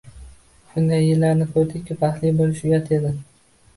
Shunday 0.71 1.03
yillarni 1.07 1.47
ko`rdikki, 1.57 1.99
baxtli 2.05 2.33
bo`lish 2.41 2.67
uyat 2.71 2.91
edi 2.99 3.13